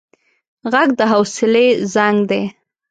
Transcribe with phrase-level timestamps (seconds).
[0.71, 2.41] غږ د حوصله زنګ دی